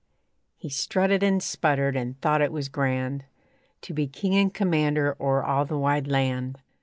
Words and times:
He 0.57 0.69
strutted 0.69 1.21
and 1.21 1.43
sputtered 1.43 1.95
and 1.95 2.19
thought 2.21 2.41
it 2.41 2.51
was 2.51 2.69
grand 2.69 3.23
To 3.83 3.93
be 3.93 4.07
king 4.07 4.33
and 4.33 4.51
commander 4.51 5.15
o'er 5.19 5.43
all 5.43 5.63
the 5.63 5.77
wide 5.77 6.07
land. 6.07 6.57